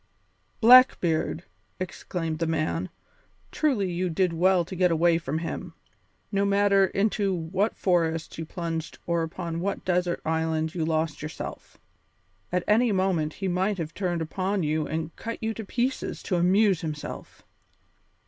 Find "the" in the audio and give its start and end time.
2.39-2.47